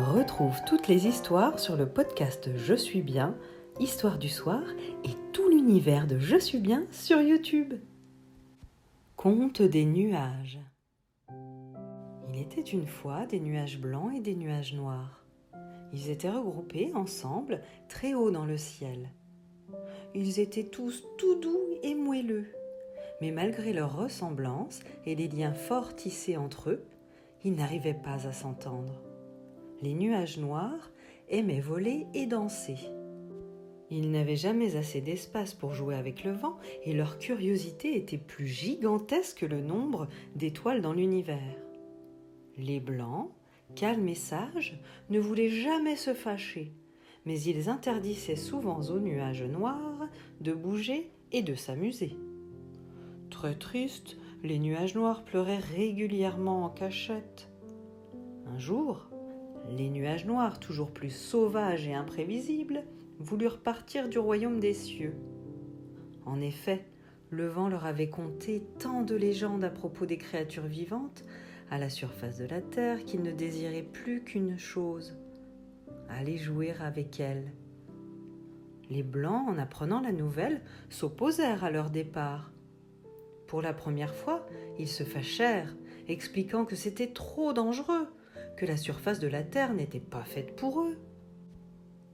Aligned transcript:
Retrouve 0.00 0.56
toutes 0.66 0.88
les 0.88 1.06
histoires 1.06 1.58
sur 1.58 1.76
le 1.76 1.86
podcast 1.86 2.48
Je 2.56 2.72
suis 2.72 3.02
bien, 3.02 3.36
Histoire 3.78 4.16
du 4.16 4.30
soir 4.30 4.62
et 5.04 5.10
tout 5.34 5.50
l'univers 5.50 6.06
de 6.06 6.18
Je 6.18 6.38
suis 6.38 6.58
bien 6.58 6.86
sur 6.90 7.20
YouTube. 7.20 7.74
Conte 9.16 9.60
des 9.60 9.84
nuages. 9.84 10.58
Il 12.30 12.40
était 12.40 12.62
une 12.62 12.86
fois 12.86 13.26
des 13.26 13.40
nuages 13.40 13.78
blancs 13.78 14.12
et 14.16 14.20
des 14.20 14.34
nuages 14.34 14.72
noirs. 14.72 15.22
Ils 15.92 16.08
étaient 16.08 16.30
regroupés 16.30 16.92
ensemble 16.94 17.60
très 17.90 18.14
haut 18.14 18.30
dans 18.30 18.46
le 18.46 18.56
ciel. 18.56 19.10
Ils 20.14 20.40
étaient 20.40 20.64
tous 20.64 21.04
tout 21.18 21.38
doux 21.40 21.60
et 21.82 21.94
moelleux. 21.94 22.46
Mais 23.20 23.32
malgré 23.32 23.74
leur 23.74 23.98
ressemblance 23.98 24.80
et 25.04 25.14
les 25.14 25.28
liens 25.28 25.52
forts 25.52 25.94
tissés 25.94 26.38
entre 26.38 26.70
eux, 26.70 26.84
ils 27.44 27.54
n'arrivaient 27.54 27.92
pas 27.92 28.26
à 28.26 28.32
s'entendre 28.32 29.09
les 29.82 29.94
nuages 29.94 30.38
noirs 30.38 30.90
aimaient 31.28 31.60
voler 31.60 32.06
et 32.14 32.26
danser. 32.26 32.76
Ils 33.90 34.10
n'avaient 34.10 34.36
jamais 34.36 34.76
assez 34.76 35.00
d'espace 35.00 35.52
pour 35.52 35.74
jouer 35.74 35.96
avec 35.96 36.22
le 36.22 36.32
vent 36.32 36.56
et 36.84 36.92
leur 36.92 37.18
curiosité 37.18 37.96
était 37.96 38.18
plus 38.18 38.46
gigantesque 38.46 39.38
que 39.40 39.46
le 39.46 39.60
nombre 39.60 40.06
d'étoiles 40.36 40.80
dans 40.80 40.92
l'univers. 40.92 41.56
Les 42.56 42.78
blancs, 42.78 43.30
calmes 43.74 44.08
et 44.08 44.14
sages, 44.14 44.80
ne 45.08 45.18
voulaient 45.18 45.48
jamais 45.48 45.96
se 45.96 46.14
fâcher, 46.14 46.72
mais 47.24 47.40
ils 47.40 47.68
interdissaient 47.68 48.36
souvent 48.36 48.80
aux 48.80 49.00
nuages 49.00 49.42
noirs 49.42 50.08
de 50.40 50.52
bouger 50.52 51.10
et 51.32 51.42
de 51.42 51.54
s'amuser. 51.54 52.16
Très 53.30 53.56
tristes, 53.56 54.16
les 54.44 54.58
nuages 54.58 54.94
noirs 54.94 55.24
pleuraient 55.24 55.58
régulièrement 55.58 56.64
en 56.64 56.70
cachette. 56.70 57.48
Un 58.46 58.58
jour, 58.58 59.10
les 59.70 59.88
nuages 59.88 60.26
noirs, 60.26 60.60
toujours 60.60 60.90
plus 60.90 61.10
sauvages 61.10 61.86
et 61.86 61.94
imprévisibles, 61.94 62.82
voulurent 63.18 63.60
partir 63.60 64.08
du 64.08 64.18
royaume 64.18 64.60
des 64.60 64.74
cieux. 64.74 65.14
En 66.26 66.40
effet, 66.40 66.84
le 67.30 67.46
vent 67.46 67.68
leur 67.68 67.86
avait 67.86 68.10
conté 68.10 68.62
tant 68.78 69.02
de 69.02 69.14
légendes 69.14 69.64
à 69.64 69.70
propos 69.70 70.06
des 70.06 70.18
créatures 70.18 70.66
vivantes 70.66 71.24
à 71.70 71.78
la 71.78 71.88
surface 71.88 72.38
de 72.38 72.46
la 72.46 72.60
terre 72.60 73.04
qu'ils 73.04 73.22
ne 73.22 73.30
désiraient 73.30 73.82
plus 73.82 74.22
qu'une 74.22 74.58
chose 74.58 75.16
aller 76.10 76.36
jouer 76.36 76.74
avec 76.80 77.20
elles. 77.20 77.52
Les 78.88 79.02
Blancs, 79.02 79.48
en 79.48 79.58
apprenant 79.58 80.00
la 80.00 80.12
nouvelle, 80.12 80.62
s'opposèrent 80.88 81.64
à 81.64 81.70
leur 81.70 81.90
départ. 81.90 82.50
Pour 83.46 83.62
la 83.62 83.72
première 83.72 84.14
fois, 84.14 84.46
ils 84.78 84.88
se 84.88 85.04
fâchèrent, 85.04 85.74
expliquant 86.08 86.64
que 86.64 86.76
c'était 86.76 87.12
trop 87.12 87.52
dangereux, 87.52 88.08
la 88.66 88.76
surface 88.76 89.18
de 89.20 89.28
la 89.28 89.42
Terre 89.42 89.74
n'était 89.74 90.00
pas 90.00 90.24
faite 90.24 90.56
pour 90.56 90.80
eux. 90.80 90.98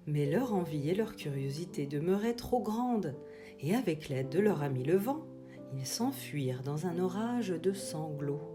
Mais 0.07 0.27
leur 0.27 0.55
envie 0.55 0.89
et 0.89 0.95
leur 0.95 1.17
curiosité 1.17 1.87
demeuraient 1.87 2.35
trop 2.35 2.61
grandes, 2.61 3.15
et 3.61 3.75
avec 3.75 4.09
l'aide 4.09 4.29
de 4.29 4.39
leur 4.39 4.63
ami 4.63 4.85
le 4.85 4.97
vent, 4.97 5.27
ils 5.75 5.87
s'enfuirent 5.87 6.63
dans 6.63 6.87
un 6.87 6.99
orage 6.99 7.49
de 7.49 7.73
sanglots. 7.73 8.53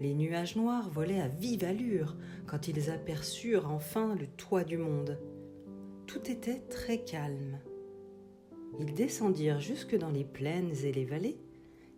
Les 0.00 0.14
nuages 0.14 0.56
noirs 0.56 0.90
volaient 0.90 1.20
à 1.20 1.28
vive 1.28 1.64
allure 1.64 2.16
quand 2.46 2.66
ils 2.66 2.90
aperçurent 2.90 3.70
enfin 3.70 4.16
le 4.16 4.26
toit 4.26 4.64
du 4.64 4.76
monde. 4.76 5.20
Tout 6.08 6.28
était 6.28 6.58
très 6.68 6.98
calme. 6.98 7.60
Ils 8.80 8.94
descendirent 8.94 9.60
jusque 9.60 9.96
dans 9.96 10.10
les 10.10 10.24
plaines 10.24 10.72
et 10.82 10.90
les 10.90 11.04
vallées, 11.04 11.38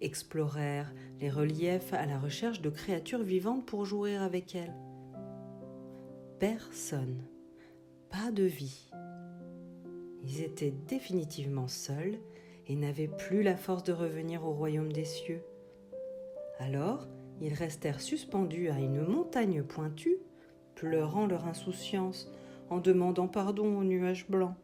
explorèrent 0.00 0.92
les 1.20 1.31
reliefs 1.31 1.92
à 1.92 2.06
la 2.06 2.19
recherche 2.19 2.61
de 2.61 2.70
créatures 2.70 3.23
vivantes 3.23 3.67
pour 3.67 3.84
jouer 3.84 4.17
avec 4.17 4.55
elles. 4.55 4.75
Personne, 6.39 7.25
pas 8.11 8.31
de 8.31 8.45
vie. 8.45 8.91
Ils 10.22 10.42
étaient 10.42 10.75
définitivement 10.89 11.69
seuls 11.69 12.19
et 12.67 12.77
n'avaient 12.77 13.09
plus 13.09 13.43
la 13.43 13.56
force 13.56 13.83
de 13.84 13.93
revenir 13.93 14.44
au 14.44 14.53
royaume 14.53 14.93
des 14.93 15.04
cieux. 15.04 15.43
Alors, 16.59 17.06
ils 17.41 17.54
restèrent 17.54 18.00
suspendus 18.00 18.69
à 18.71 18.78
une 18.78 19.03
montagne 19.03 19.62
pointue, 19.62 20.19
pleurant 20.75 21.27
leur 21.27 21.47
insouciance, 21.47 22.31
en 22.71 22.78
demandant 22.78 23.28
pardon 23.28 23.78
aux 23.78 23.84
nuages 23.84 24.28
blancs. 24.28 24.54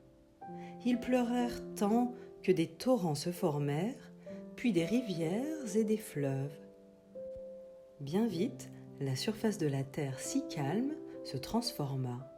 Ils 0.87 0.99
pleurèrent 0.99 1.61
tant 1.77 2.15
que 2.43 2.53
des 2.53 2.67
torrents 2.67 3.15
se 3.15 3.31
formèrent 3.31 4.10
puis 4.61 4.73
des 4.75 4.85
rivières 4.85 5.75
et 5.75 5.85
des 5.85 5.97
fleuves. 5.97 6.55
Bien 7.99 8.27
vite, 8.27 8.69
la 9.01 9.17
surface 9.17 9.57
de 9.57 9.67
la 9.67 9.85
terre 9.85 10.21
si 10.21 10.47
calme 10.49 10.93
se 11.25 11.39
transforma, 11.39 12.31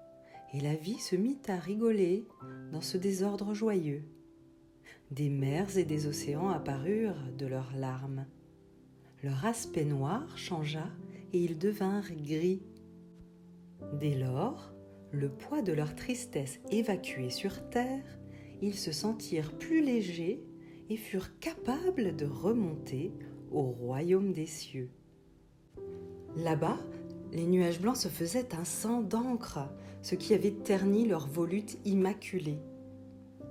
et 0.54 0.60
la 0.60 0.76
vie 0.76 1.00
se 1.00 1.16
mit 1.16 1.40
à 1.48 1.56
rigoler 1.56 2.28
dans 2.70 2.80
ce 2.80 2.96
désordre 2.96 3.54
joyeux. 3.54 4.04
Des 5.10 5.30
mers 5.30 5.76
et 5.76 5.84
des 5.84 6.06
océans 6.06 6.50
apparurent 6.50 7.32
de 7.36 7.46
leurs 7.46 7.74
larmes. 7.74 8.26
Leur 9.24 9.44
aspect 9.44 9.84
noir 9.84 10.38
changea 10.38 10.86
et 11.32 11.42
ils 11.42 11.58
devinrent 11.58 12.12
gris. 12.12 12.62
Dès 13.98 14.14
lors, 14.14 14.72
le 15.10 15.28
poids 15.28 15.62
de 15.62 15.72
leur 15.72 15.96
tristesse 15.96 16.60
évacué 16.70 17.30
sur 17.30 17.68
terre, 17.68 18.20
ils 18.60 18.78
se 18.78 18.92
sentirent 18.92 19.58
plus 19.58 19.84
légers 19.84 20.40
furent 20.97 21.38
capables 21.41 22.16
de 22.16 22.26
remonter 22.26 23.12
au 23.50 23.62
royaume 23.62 24.32
des 24.32 24.47
cieux. 24.47 24.91
Là-bas, 26.36 26.78
les 27.32 27.47
nuages 27.47 27.80
blancs 27.80 27.97
se 27.97 28.08
faisaient 28.08 28.54
un 28.54 28.64
sang 28.64 29.02
d'encre, 29.02 29.60
ce 30.02 30.14
qui 30.14 30.34
avait 30.34 30.52
terni 30.52 31.06
leur 31.06 31.26
volute 31.26 31.78
immaculée. 31.84 32.58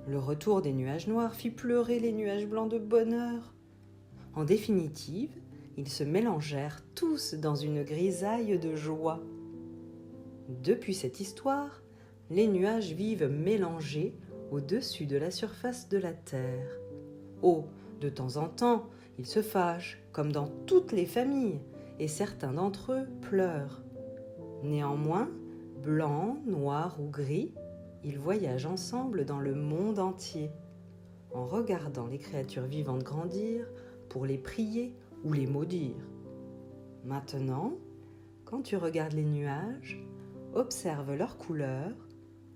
Le 0.08 0.20
retour 0.20 0.62
des 0.62 0.74
nuages 0.74 1.08
noirs 1.08 1.36
fit 1.36 1.52
pleurer 1.52 2.00
les 2.00 2.12
nuages 2.12 2.48
blancs 2.48 2.72
de 2.72 2.80
bonheur. 2.80 3.54
En 4.34 4.44
définitive, 4.44 5.32
ils 5.78 5.90
se 5.90 6.04
mélangèrent 6.04 6.84
tous 6.96 7.36
dans 7.36 7.56
une 7.56 7.84
grisaille 7.84 8.58
de 8.58 8.76
joie. 8.76 9.22
Depuis 10.64 10.94
cette 10.94 11.20
histoire, 11.20 11.82
les 12.30 12.48
nuages 12.48 12.94
vivent 12.94 13.30
mélangés 13.30 14.16
au-dessus 14.52 15.06
de 15.06 15.18
la 15.18 15.32
surface 15.32 15.88
de 15.88 15.98
la 15.98 16.14
terre. 16.14 16.81
Oh, 17.42 17.66
de 18.00 18.10
temps 18.10 18.38
en 18.38 18.48
temps, 18.48 18.90
ils 19.18 19.26
se 19.26 19.42
fâchent, 19.42 20.02
comme 20.12 20.32
dans 20.32 20.48
toutes 20.66 20.92
les 20.92 21.06
familles, 21.06 21.60
et 22.00 22.08
certains 22.08 22.54
d'entre 22.54 22.94
eux 22.94 23.08
pleurent. 23.22 23.82
Néanmoins, 24.64 25.30
blancs, 25.84 26.38
noirs 26.46 27.00
ou 27.00 27.10
gris, 27.10 27.54
ils 28.04 28.18
voyagent 28.18 28.66
ensemble 28.66 29.26
dans 29.26 29.40
le 29.40 29.56
monde 29.56 30.00
entier, 30.00 30.52
en 31.34 31.46
regardant 31.46 32.08
les 32.08 32.18
créatures 32.18 32.66
vivantes 32.66 33.04
grandir 33.04 33.66
pour 34.10 34.26
les 34.26 34.38
prier 34.38 34.96
ou 35.24 35.34
les 35.34 35.48
maudire. 35.48 36.08
Maintenant, 37.06 37.74
quand 38.46 38.62
tu 38.62 38.76
regardes 38.76 39.14
les 39.14 39.26
nuages, 39.26 40.04
observe 40.54 41.16
leurs 41.16 41.38
couleurs. 41.38 41.96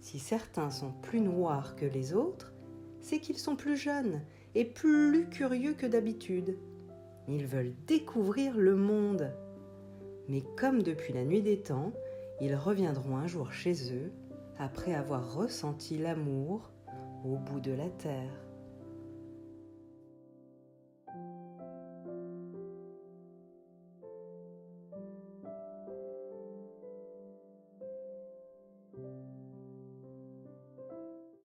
Si 0.02 0.20
certains 0.20 0.70
sont 0.70 0.92
plus 1.02 1.22
noirs 1.22 1.76
que 1.76 1.86
les 1.86 2.14
autres, 2.14 2.54
c'est 3.00 3.20
qu'ils 3.20 3.38
sont 3.38 3.56
plus 3.56 3.78
jeunes 3.78 4.22
et 4.56 4.66
plus 4.66 5.30
curieux 5.30 5.74
que 5.74 5.86
d'habitude. 5.86 6.58
Ils 7.28 7.46
veulent 7.46 7.74
découvrir 7.88 8.58
le 8.58 8.76
monde. 8.76 9.32
Mais 10.28 10.44
comme 10.58 10.82
depuis 10.82 11.14
la 11.14 11.26
nuit 11.26 11.42
des 11.42 11.60
temps, 11.60 11.92
ils 12.42 12.56
reviendront 12.56 13.18
un 13.18 13.28
jour 13.28 13.52
chez 13.52 13.94
eux 13.94 14.12
après 14.58 14.94
avoir 14.94 15.36
ressenti 15.36 15.98
l'amour 15.98 16.72
au 17.24 17.38
bout 17.38 17.60
de 17.60 17.72
la 17.72 17.90
terre. 17.90 18.46